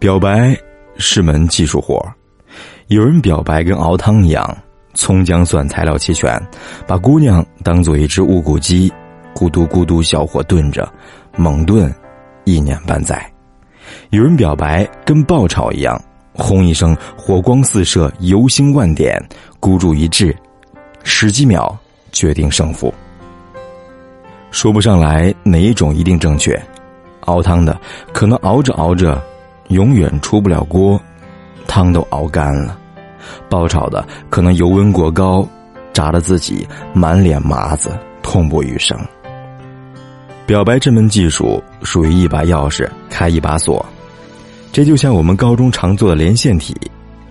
[0.00, 0.56] 表白
[0.96, 2.02] 是门技术活
[2.86, 4.56] 有人表白跟熬汤一样，
[4.94, 6.40] 葱姜蒜材料齐全，
[6.86, 8.90] 把姑娘当做一只乌骨鸡，
[9.34, 10.90] 咕嘟咕嘟小火炖着，
[11.36, 11.94] 猛炖
[12.44, 13.18] 一年半载；
[14.08, 19.22] 有人表白跟爆炒一样，轰一声火光四射，油星万点，
[19.60, 20.34] 孤注一掷，
[21.04, 21.76] 十几秒
[22.10, 22.92] 决定胜负。
[24.50, 26.58] 说不上来哪一种一定正确，
[27.26, 27.78] 熬汤的
[28.14, 29.22] 可能熬着熬着，
[29.70, 31.00] 永远出不了锅，
[31.66, 32.76] 汤都熬干了；
[33.48, 35.44] 爆炒的可能油温过高，
[35.92, 37.90] 炸得自己满脸麻子，
[38.22, 38.96] 痛不欲生。
[40.46, 43.84] 表白这门技术属于一把钥匙开一把锁，
[44.72, 46.76] 这就像我们高中常做的连线题，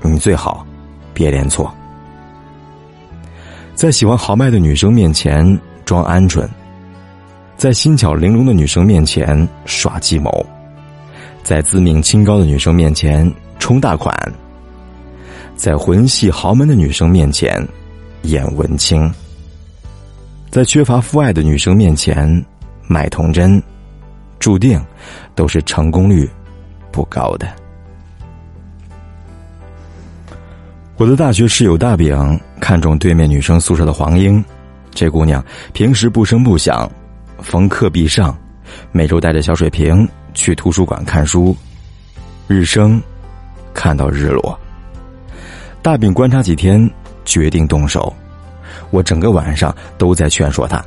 [0.02, 0.66] 你最好
[1.14, 1.74] 别连错。
[3.76, 6.48] 在喜欢豪迈的女生面前装鹌鹑。
[7.58, 10.46] 在心巧玲珑的女生面前耍计谋，
[11.50, 14.16] 在自命清高的女生面前充大款，
[15.56, 17.68] 在浑系豪门的女生面前
[18.22, 19.12] 演文青，
[20.52, 22.46] 在缺乏父爱的女生面前
[22.88, 23.60] 卖童真，
[24.38, 24.80] 注定
[25.34, 26.30] 都是成功率
[26.92, 27.48] 不高的。
[30.98, 34.46] 我的大学室友大饼看中对面女生宿舍的黄英，
[34.92, 36.88] 这姑娘平时不声不响。
[37.40, 38.38] 逢课必上，
[38.92, 40.08] 每周带着小水瓶
[40.40, 41.54] 去图书馆看书，
[42.48, 43.02] 日升，
[43.74, 44.58] 看到日落。
[45.82, 46.90] 大饼观察几天，
[47.26, 48.16] 决定动手。
[48.90, 50.82] 我整个晚上都在劝说他，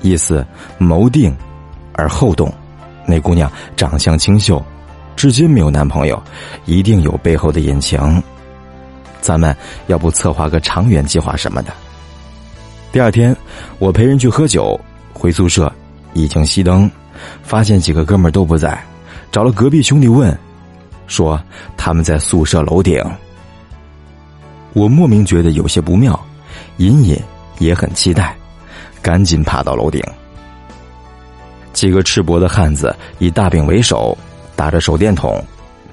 [0.00, 0.46] 意思
[0.78, 1.36] 谋定
[1.92, 2.52] 而后动。
[3.04, 4.64] 那姑娘长相清秀，
[5.16, 6.22] 至今没有男朋友，
[6.66, 8.22] 一定有背后的隐情。
[9.20, 9.54] 咱们
[9.88, 11.72] 要不策划个长远计划什么的？
[12.92, 13.36] 第二天，
[13.80, 14.78] 我陪人去喝酒。
[15.12, 15.72] 回宿舍，
[16.12, 16.88] 已经熄灯，
[17.42, 18.82] 发现几个哥们都不在，
[19.30, 20.36] 找了隔壁兄弟问，
[21.06, 21.40] 说
[21.76, 23.02] 他们在宿舍楼顶。
[24.72, 26.18] 我莫名觉得有些不妙，
[26.76, 27.18] 隐隐
[27.58, 28.36] 也很期待，
[29.00, 30.02] 赶紧爬到楼顶。
[31.72, 34.16] 几个赤膊的汉子以大饼为首，
[34.54, 35.42] 打着手电筒，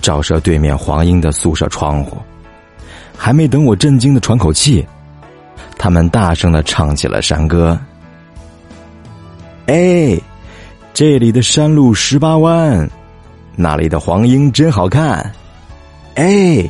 [0.02, 2.18] 照射对面黄英的宿舍窗户。
[3.16, 4.86] 还没等我震惊的喘口气，
[5.78, 7.80] 他们大声的唱起了山歌。
[9.68, 10.20] 哎，
[10.94, 12.88] 这里的山路十八弯，
[13.56, 15.34] 那里的黄莺真好看。
[16.14, 16.64] 哎，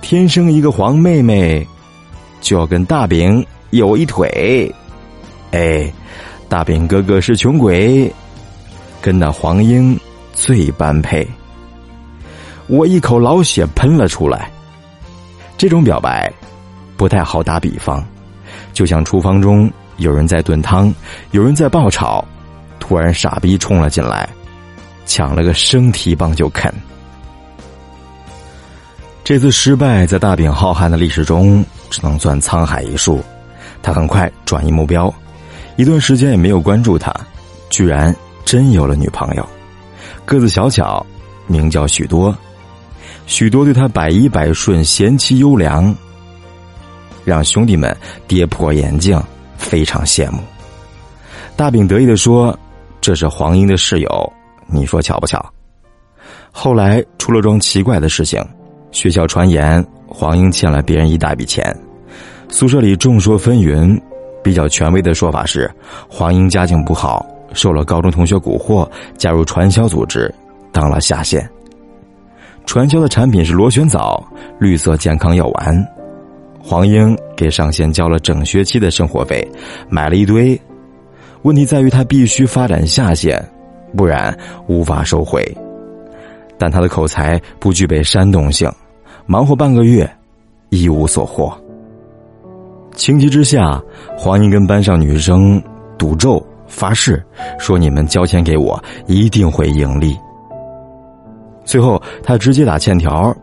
[0.00, 1.66] 天生一个黄妹妹，
[2.40, 4.74] 就要跟大饼有一腿。
[5.50, 5.92] 哎，
[6.48, 8.10] 大饼哥哥是穷鬼，
[9.02, 10.00] 跟那黄莺
[10.32, 11.28] 最般配。
[12.68, 14.50] 我一口老血喷了出来。
[15.58, 16.32] 这种表白
[16.96, 18.02] 不太好打比方，
[18.72, 19.70] 就像厨房中。
[19.98, 20.92] 有人在炖汤，
[21.32, 22.26] 有人在爆炒，
[22.92, 24.28] 果然傻逼冲了进来，
[25.06, 26.70] 抢了个生提棒就啃。
[29.24, 33.18] 这次失败在大饼浩瀚的历史中只能算沧海一粟。
[33.82, 35.10] 他很快转移目标，
[35.76, 37.10] 一段时间也没有关注他，
[37.70, 38.14] 居然
[38.44, 39.48] 真有了女朋友，
[40.26, 41.04] 个子小巧，
[41.46, 42.36] 名叫许多。
[43.24, 45.96] 许多对他百依百顺，贤妻优良，
[47.24, 47.96] 让兄弟们
[48.28, 49.18] 跌破眼镜。
[49.56, 50.40] 非常羡慕，
[51.56, 52.58] 大饼得意的说
[53.02, 54.32] ：“这是黄英的室友，
[54.68, 55.44] 你说巧不巧？”
[56.52, 58.40] 后来出了桩奇怪的事情，
[58.92, 61.76] 学校传言黄英欠了别人一大笔钱，
[62.48, 64.00] 宿舍里众说纷纭，
[64.42, 65.68] 比较权威的说法是
[66.08, 70.32] 黄英家境不好，受了高中同学蛊惑，加入传销组织，
[70.70, 71.48] 当了下线。
[72.66, 74.22] 传销的产品是螺旋藻，
[74.60, 75.86] 绿色健康药丸。
[76.62, 79.44] 黄英给上线交了整学期的生活费，
[79.88, 80.60] 买了一堆。
[81.42, 83.42] 问题在于他必须发展下线，
[83.96, 84.36] 不然
[84.66, 85.44] 无法收回。
[86.58, 88.70] 但他的口才不具备煽动性，
[89.26, 90.08] 忙活半个月，
[90.70, 91.52] 一无所获。
[92.94, 93.82] 情急之下，
[94.16, 95.60] 黄英跟班上女生
[95.98, 97.20] 赌咒发誓，
[97.58, 100.16] 说你们交钱给我，一定会盈利。
[101.64, 103.34] 最后，他直接打欠条，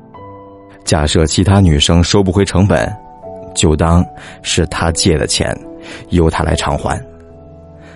[0.85, 2.89] 假设其他女生收不回成本。
[3.55, 4.05] 就当
[4.43, 5.53] 是他借的钱，
[6.11, 7.03] 由他来偿还。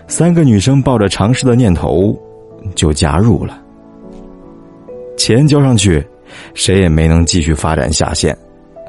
[0.08, 2.18] 三个女生抱着尝试的念头，
[2.76, 3.60] 就加入了。
[5.18, 6.06] 钱交上去，
[6.54, 8.38] 谁也没能继续发展下线。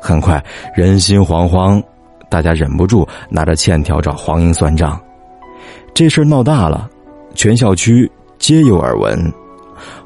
[0.00, 0.42] 很快
[0.74, 1.82] 人心惶惶，
[2.28, 5.00] 大家忍不住拿着欠条找黄英算账。
[5.94, 6.90] 这事儿闹大了，
[7.34, 9.32] 全校区皆有耳闻。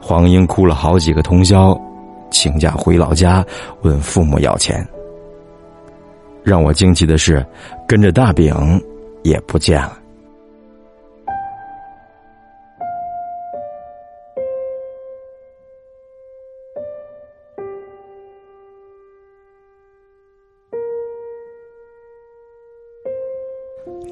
[0.01, 1.79] 黄英哭了好几个通宵，
[2.31, 3.45] 请假回老家
[3.83, 4.87] 问父母要钱。
[6.45, 7.45] 让我惊奇的是，
[7.87, 8.55] 跟着大饼
[9.23, 9.99] 也不见了。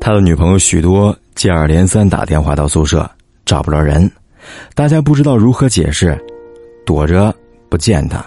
[0.06, 3.10] 他的女朋友许多接二连三打电话到宿舍，
[3.44, 4.08] 找不着人，
[4.72, 6.16] 大家不知道如何解释，
[6.86, 7.34] 躲着
[7.68, 8.24] 不见他，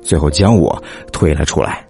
[0.00, 0.80] 最后将我
[1.12, 1.84] 推了出来。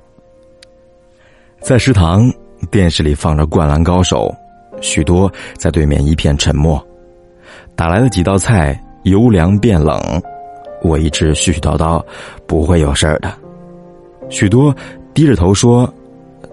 [1.61, 2.27] 在食堂，
[2.71, 4.35] 电视里放着《灌篮高手》，
[4.83, 6.83] 许多在对面一片沉默。
[7.77, 10.01] 打来的几道菜由凉变冷，
[10.81, 12.03] 我一直絮絮叨叨，
[12.47, 13.31] 不会有事儿的。
[14.31, 14.75] 许多
[15.13, 15.87] 低着头说：“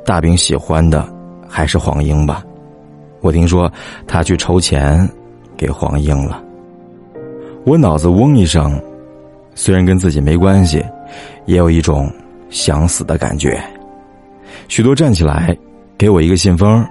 [0.06, 1.08] 大饼喜欢的
[1.48, 2.44] 还是黄英吧。”
[3.26, 3.72] 我听说
[4.06, 5.10] 他去筹钱
[5.58, 6.44] 给黄英了。
[7.66, 8.80] 我脑子嗡一声，
[9.56, 10.86] 虽然跟自己没关系，
[11.48, 12.08] 也有一种
[12.52, 13.60] 想死的感觉。
[14.68, 15.58] 许多站起来，
[15.98, 16.86] 给我一个信封，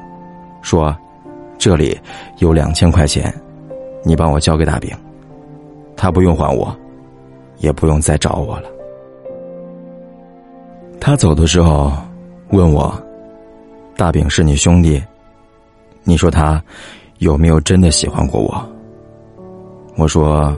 [0.60, 0.92] 说
[1.56, 1.96] ：“这里
[2.38, 3.32] 有两千块钱，
[4.02, 4.90] 你帮我交给大饼，
[5.96, 6.76] 他不用还我，
[7.58, 8.68] 也不用再找我了。”
[10.98, 11.92] 他走的时候
[12.48, 12.92] 问我
[13.96, 15.00] ：“大饼是你兄弟？”
[16.04, 16.62] 你说他
[17.18, 18.70] 有没有真的喜欢过我？
[19.96, 20.54] 我说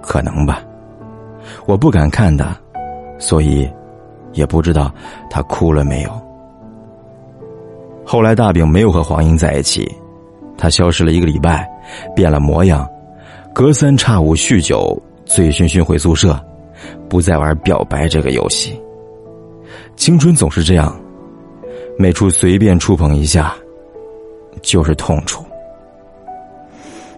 [0.00, 0.62] 可能吧，
[1.66, 2.56] 我不敢看他，
[3.18, 3.68] 所以
[4.32, 4.92] 也不知道
[5.28, 6.10] 他哭了没有。
[8.04, 9.90] 后来大饼没有和黄英在一起，
[10.56, 11.68] 他消失了一个礼拜，
[12.14, 12.88] 变了模样，
[13.52, 16.38] 隔三差五酗酒，醉醺醺回宿舍，
[17.08, 18.80] 不再玩表白这个游戏。
[19.96, 20.94] 青春总是这样，
[21.98, 23.56] 每处随便触碰一下。
[24.62, 25.44] 就是痛楚。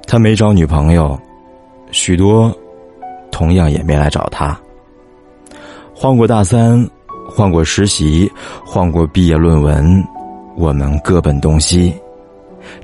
[0.07, 1.19] 他没找女朋友，
[1.91, 2.57] 许多
[3.31, 4.59] 同样也没来找他。
[5.95, 6.89] 换过大三，
[7.29, 8.31] 换过实习，
[8.65, 10.03] 换过毕业论文，
[10.57, 11.93] 我们各奔东西。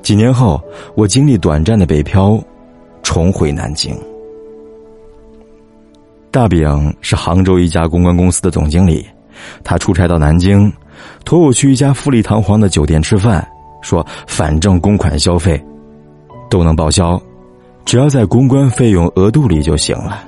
[0.01, 0.61] 几年后，
[0.95, 2.39] 我经历短暂的北漂，
[3.03, 3.95] 重回南京。
[6.29, 9.05] 大饼是杭州一家公关公司的总经理，
[9.63, 10.71] 他出差到南京，
[11.23, 13.47] 托我去一家富丽堂皇的酒店吃饭。
[13.85, 15.63] 说：“反正公款消费
[16.49, 17.21] 都能报销，
[17.85, 20.23] 只要在公关费用额度里就行了。”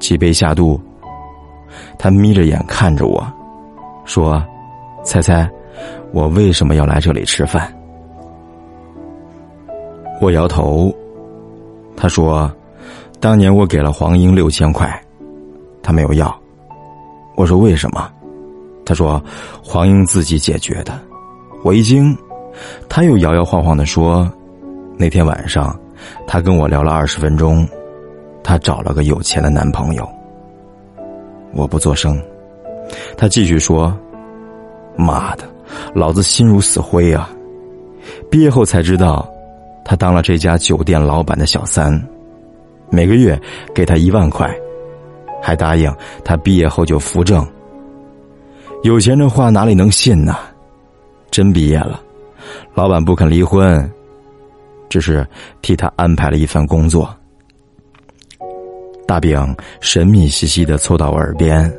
[0.00, 0.80] 几杯下肚，
[1.96, 3.24] 他眯着眼看着我，
[4.04, 4.44] 说
[5.04, 5.48] ：“猜猜
[6.12, 7.72] 我为什么要来这里吃饭？”
[10.20, 10.92] 我摇头。
[11.96, 12.50] 他说
[13.20, 15.00] ：“当年我给了黄英六千块，
[15.80, 16.36] 他没有要。”
[17.36, 18.10] 我说：“为什么？”
[18.84, 19.22] 他说
[19.62, 21.00] ：“黄英自己解决的。”
[21.66, 22.16] 我一惊，
[22.88, 24.30] 他又摇摇晃晃的说
[24.96, 25.76] ：“那天晚上，
[26.24, 27.66] 他跟我聊了二十分钟，
[28.44, 30.08] 他找了个有钱的男朋友。”
[31.52, 32.22] 我不作声，
[33.16, 33.92] 他继续说
[34.96, 35.42] ：“妈的，
[35.92, 37.28] 老子心如死灰啊！
[38.30, 39.28] 毕业后才知道，
[39.84, 42.00] 他当了这家酒店老板的小三，
[42.90, 43.36] 每个月
[43.74, 44.48] 给他一万块，
[45.42, 45.92] 还答应
[46.24, 47.44] 他毕业后就扶正。
[48.84, 50.36] 有钱人话哪里能信呢？”
[51.30, 52.00] 真毕业了，
[52.74, 53.90] 老板不肯离婚，
[54.88, 55.26] 只是
[55.60, 57.14] 替他安排了一份工作。
[59.06, 61.72] 大饼神秘兮兮的凑到我耳边，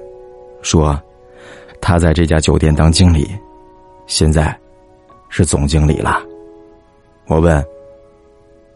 [0.62, 0.98] 说
[1.82, 3.30] ：“他在这家酒店当经理，
[4.06, 4.58] 现在
[5.30, 6.22] 是总经理了。”
[7.28, 7.64] 我问：“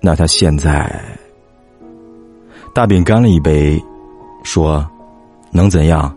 [0.02, 1.02] 那他现在？”
[2.74, 3.82] 大饼干了一杯，
[4.44, 4.86] 说
[5.52, 6.14] ：“能怎样？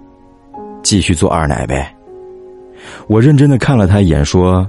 [0.82, 1.94] 继续做二奶呗。”
[3.06, 4.68] 我认真的看了他一眼，说：“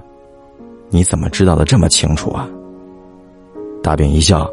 [0.89, 2.47] 你怎么知道的这么清楚啊？”
[3.81, 4.49] 大饼一笑，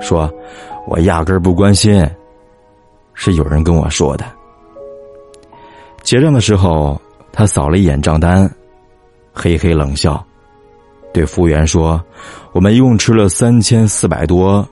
[0.00, 0.32] 说
[0.86, 2.08] ：“我压根儿不关心，
[3.14, 4.24] 是有人跟我说的。”
[6.02, 7.00] 结账的时候，
[7.32, 8.50] 他扫了一眼账单，
[9.32, 10.24] 嘿嘿冷笑，
[11.12, 12.02] 对服务员说
[12.52, 14.66] ：“我们一共吃了三千四百多，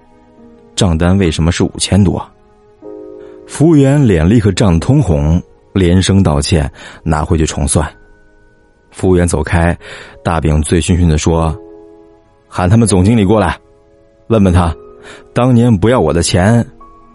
[0.74, 2.24] 账单为什么是五千多？”
[3.46, 6.70] 服务员脸立刻涨得通红，连声道歉，
[7.02, 7.88] 拿回去重算。
[8.90, 9.76] 服务员走开，
[10.22, 11.56] 大饼醉醺醺的说
[12.48, 13.56] ：“喊他们总经理过来，
[14.28, 14.74] 问问他，
[15.32, 16.64] 当年不要我的钱，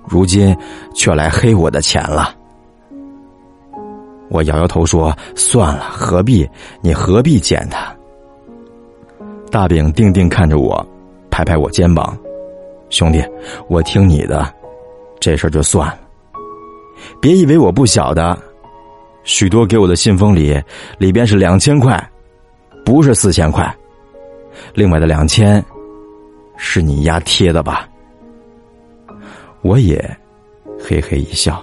[0.08, 0.56] 如今
[0.94, 2.34] 却来黑我的钱了。”
[4.30, 6.50] 我摇摇头说：“算了，何必？
[6.82, 7.94] 你何必见他？”
[9.52, 10.86] 大饼定定看着我，
[11.30, 12.18] 拍拍我肩膀
[12.90, 13.24] ：“兄弟，
[13.68, 14.52] 我听你的，
[15.20, 16.00] 这事儿就算了，
[17.22, 18.38] 别以为我不晓得。”
[19.26, 20.58] 许多给我的信封里，
[20.98, 22.02] 里边是两千块，
[22.86, 23.76] 不是四千块。
[24.74, 25.64] 另外的两千，
[26.58, 27.90] 是你丫贴的吧？
[29.62, 29.98] 我也
[30.80, 31.62] 嘿嘿一笑。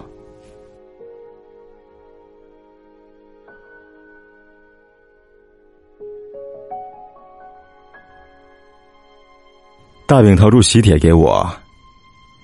[10.05, 11.49] 大饼掏出喜帖给我，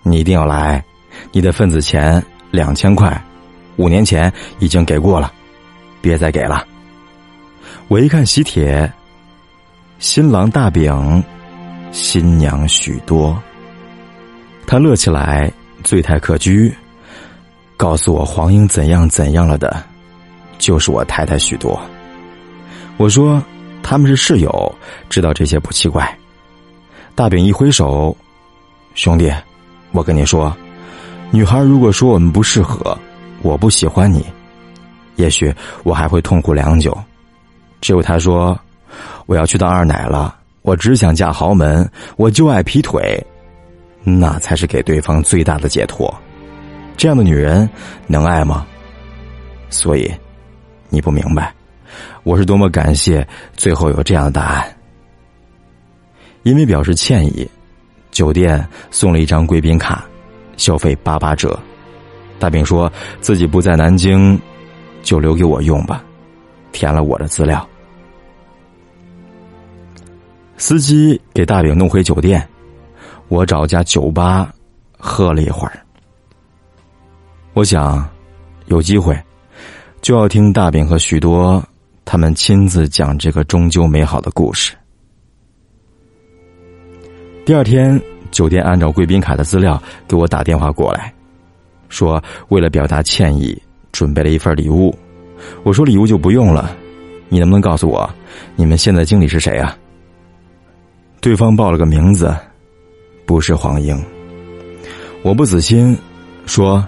[0.03, 0.83] 你一定要来，
[1.33, 3.21] 你的份子钱两千块。
[3.79, 5.33] 五年前已经给过了，
[6.03, 6.67] 别再给了。
[7.87, 8.93] 我一看喜帖，
[9.99, 11.25] 新郎大饼，
[11.91, 13.41] 新娘许多。
[14.67, 15.51] 他乐起来，
[15.83, 16.71] 醉态可掬，
[17.77, 19.83] 告诉我黄英怎样怎样了的，
[20.59, 21.81] 就是我太太许多。
[22.99, 23.43] 我说
[23.83, 24.75] 他们是室友，
[25.09, 26.15] 知道这些不奇怪。
[27.15, 28.15] 大饼一挥手，
[28.95, 29.33] 兄弟，
[29.93, 30.55] 我跟你说，
[31.31, 32.99] 女孩如果说我们不适合，
[33.43, 34.25] 我不喜欢你，
[35.17, 36.97] 也许我还会痛苦良久。
[37.81, 38.59] 只有他说。
[39.27, 43.23] 我要去当二奶了，我只想嫁豪门，我就爱劈腿，
[44.03, 46.13] 那才是给对方最大的解脱。
[46.97, 47.69] 这样的女人
[48.07, 48.67] 能爱吗？
[49.69, 50.11] 所以，
[50.89, 51.53] 你不明白，
[52.23, 54.77] 我是多么感谢最后有这样的答案。
[56.43, 57.49] 因为表示歉意，
[58.11, 60.07] 酒店送了一张贵宾卡，
[60.57, 61.57] 消费八八折。
[62.39, 62.91] 大饼说
[63.21, 64.41] 自己不在南京，
[65.03, 66.05] 就留给我用吧，
[66.73, 67.67] 填了我的资料。
[70.57, 72.47] 司机给大饼弄回酒店，
[73.29, 74.53] 我找家酒吧
[74.99, 75.79] 喝了一会儿。
[77.55, 78.09] 我想，
[78.67, 79.17] 有机会
[80.01, 81.63] 就要听大饼和许多
[82.05, 84.75] 他们亲自讲这个终究美好的故事。
[87.45, 91.13] 第二天，酒店按照贵宾卡的资料给我打电话过来，
[91.89, 93.61] 说为了表达歉意，
[93.93, 94.97] 准备了一份礼物。
[95.63, 96.77] 我说礼物就不用了，
[97.29, 98.09] 你能不能告诉我，
[98.57, 99.77] 你们现在经理是谁啊？
[101.21, 102.35] 对方报了个名字，
[103.27, 104.01] 不是黄英。
[105.23, 105.97] 我不死心，
[106.47, 106.85] 说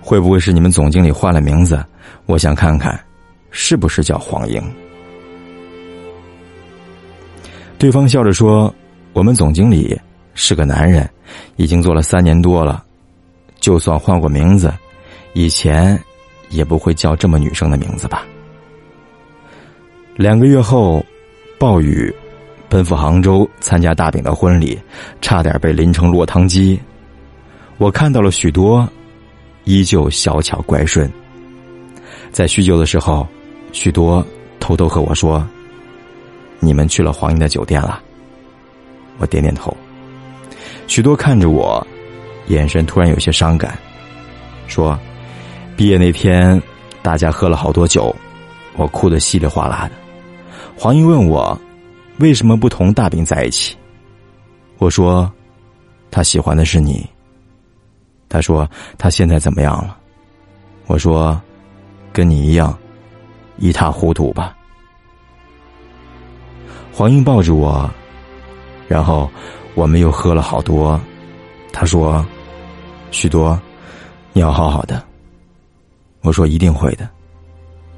[0.00, 1.84] 会不会是你们总经理换了名字？
[2.26, 2.98] 我想看看，
[3.50, 4.62] 是不是叫黄英。
[7.78, 8.72] 对方笑着说
[9.12, 9.98] ：“我们总经理
[10.34, 11.08] 是个男人，
[11.56, 12.84] 已经做了三年多了，
[13.62, 14.70] 就算换过名字，
[15.32, 15.98] 以前
[16.50, 18.26] 也不会叫这么女生的名字吧。”
[20.14, 21.02] 两个月后，
[21.58, 22.14] 暴雨。
[22.68, 24.80] 奔赴杭州参加大饼的婚礼，
[25.20, 26.80] 差点被淋成落汤鸡。
[27.76, 28.88] 我看到了许多，
[29.64, 31.10] 依旧小巧乖顺。
[32.30, 33.28] 在叙旧的时候，
[33.72, 34.26] 许多
[34.58, 35.46] 偷偷和我说
[36.60, 38.02] ：“你们去了黄英的酒店了。”
[39.20, 39.76] 我点点头。
[40.86, 41.86] 许多看着我，
[42.52, 43.76] 眼神突然有些伤感，
[44.66, 44.98] 说
[45.76, 46.60] ：“毕业那天，
[47.02, 48.14] 大家喝了好多酒，
[48.76, 49.92] 我哭得稀里哗啦的。”
[50.78, 51.58] 黄英问我。
[52.18, 53.74] 为什么不同大饼在一起？
[54.78, 55.32] 我说，
[56.10, 57.08] 他喜欢的是你。
[58.28, 58.68] 他说
[58.98, 59.96] 他现在怎么样了？
[60.86, 61.40] 我说，
[62.12, 62.78] 跟你一样，
[63.56, 64.54] 一塌糊涂吧。
[66.92, 67.90] 黄英抱着我，
[68.86, 69.28] 然后
[69.74, 71.00] 我们又喝了好多。
[71.72, 72.24] 他说，
[73.12, 73.56] 许多，
[74.32, 75.00] 你要好好的。
[76.22, 77.08] 我说一定会的。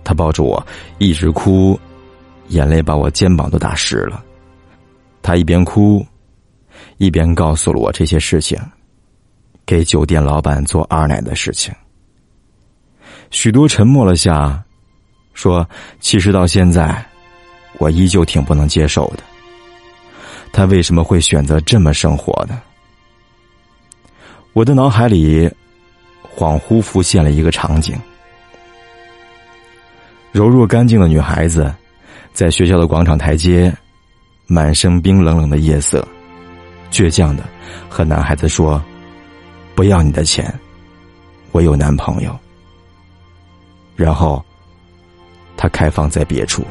[0.05, 0.63] 他抱着我
[0.99, 1.81] 一直哭。
[2.49, 4.23] 眼泪把我肩膀都打湿了，
[5.23, 6.05] 他一边哭，
[6.99, 8.61] 一边告诉了我这些事情，
[9.65, 11.75] 给酒店老板做二奶的事情。
[13.31, 14.63] 许多沉默了下，
[15.33, 15.67] 说
[16.01, 17.03] ：“其实到现在，
[17.79, 19.23] 我依旧挺不能接受的。
[20.53, 22.61] 他为什么会选择这么生活呢？”
[24.55, 25.51] 我的脑海里
[26.37, 27.99] 恍惚浮现了一个场景：
[30.31, 31.75] 柔弱干净的女孩子。
[32.33, 33.73] 在学校的广场台阶，
[34.49, 36.05] 满身冰冷冷的夜色，
[36.91, 37.45] 倔强的
[37.89, 38.83] 和男孩子说
[39.77, 40.53] ：“不要你的钱，
[41.53, 42.37] 我有男朋友。”
[43.95, 44.45] 然后，
[45.57, 46.65] 他开放在别处，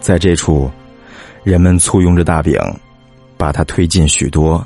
[0.00, 0.70] 在这处，
[1.44, 2.60] 人们簇拥着大饼，
[3.38, 4.62] 把他推进许多，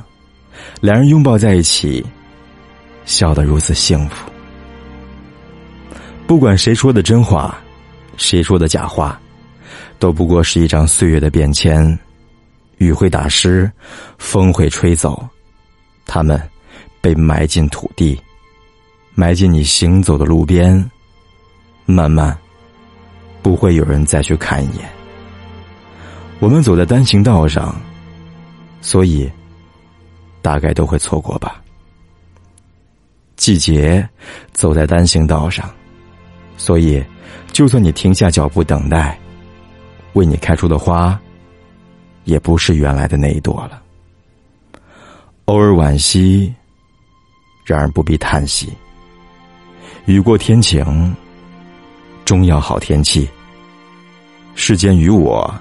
[0.80, 2.04] 两人拥抱在一起，
[3.04, 4.30] 笑得如此幸福。
[6.26, 7.58] 不管谁说的真话。
[8.18, 9.18] 谁说的假话，
[9.98, 11.98] 都不过是一张岁月的变迁。
[12.76, 13.68] 雨会打湿，
[14.18, 15.26] 风会吹走，
[16.04, 16.40] 他们
[17.00, 18.20] 被埋进土地，
[19.14, 20.78] 埋进你行走的路边。
[21.86, 22.36] 慢慢，
[23.40, 24.88] 不会有人再去看一眼。
[26.38, 27.74] 我们走在单行道上，
[28.82, 29.28] 所以
[30.42, 31.62] 大概都会错过吧。
[33.36, 34.06] 季节
[34.52, 35.70] 走在单行道上，
[36.58, 37.02] 所以。
[37.52, 39.18] 就算你停下脚步等待，
[40.14, 41.20] 为你开出的花，
[42.24, 43.82] 也不是原来的那一朵了。
[45.44, 46.50] 偶尔惋惜，
[47.66, 48.72] 然而不必叹息。
[50.06, 51.14] 雨过天晴，
[52.24, 53.28] 终要好天气。
[54.54, 55.54] 世间与我，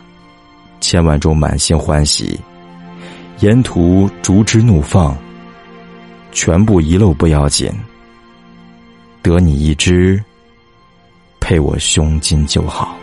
[0.79, 2.39] 千万种满心欢喜。
[3.41, 5.17] 沿途竹枝怒放，
[6.31, 7.71] 全部遗漏不要紧，
[9.23, 10.23] 得你一只。
[11.39, 12.95] 配我胸襟就好。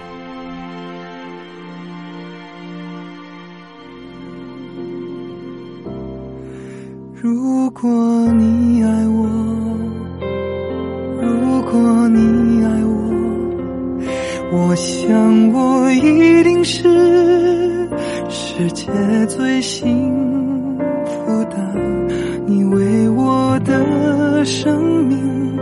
[24.44, 25.58] 生命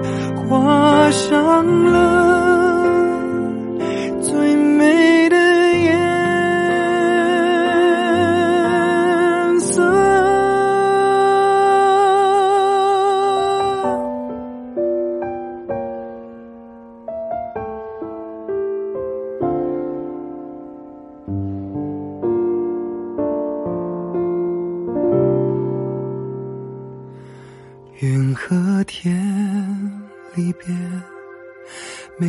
[0.49, 2.05] 画上了。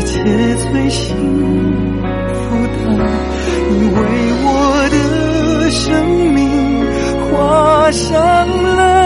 [0.00, 1.16] 最幸
[2.26, 3.04] 福的，
[3.70, 3.98] 你为
[4.42, 4.46] 我
[4.90, 4.96] 的
[5.70, 5.82] 生
[6.32, 6.38] 命
[7.30, 8.12] 画上
[8.62, 9.03] 了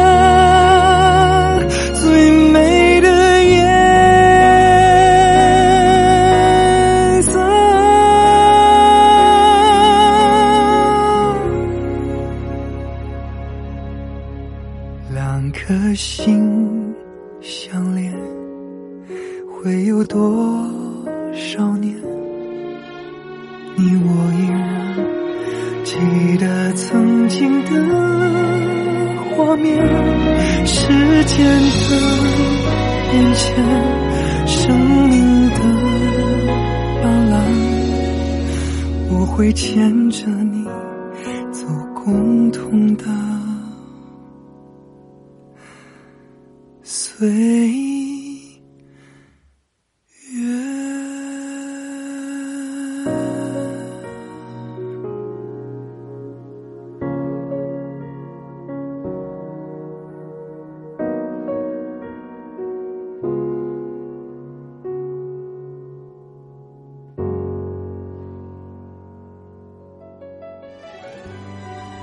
[26.70, 27.70] 那曾经的
[29.30, 29.74] 画面，
[30.66, 31.96] 时间的
[33.10, 33.64] 变迁，
[34.46, 34.78] 生
[35.08, 35.60] 命的
[37.02, 37.40] 斑斓，
[39.10, 40.62] 我会牵着你
[41.50, 43.04] 走共同的
[46.82, 47.87] 岁月。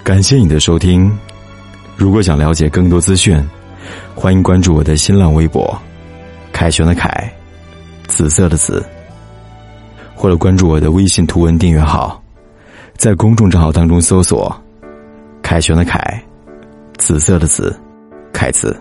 [0.05, 1.11] 感谢你的收听，
[1.97, 3.43] 如果想了解更多资讯，
[4.13, 5.75] 欢迎关注我的新浪微博
[6.53, 7.27] “凯旋的凯”，
[8.05, 8.85] 紫色的紫，
[10.13, 12.21] 或者关注我的微信图文订阅号，
[12.95, 14.55] 在公众账号当中搜索
[15.41, 16.23] “凯旋的凯”，
[16.99, 17.75] 紫色的紫，
[18.31, 18.79] 凯子。